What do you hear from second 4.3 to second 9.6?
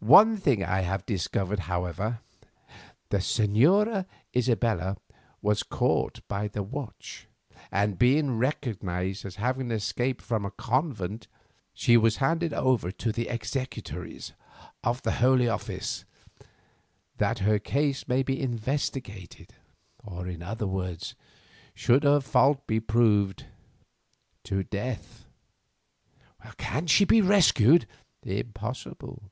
Isabella was caught by the watch, and being recognised as